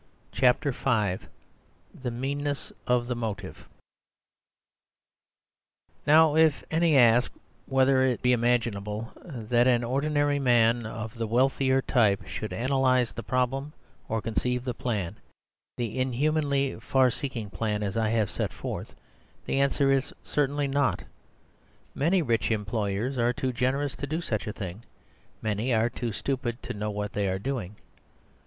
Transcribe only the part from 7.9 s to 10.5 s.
it be imaginable that an ordinary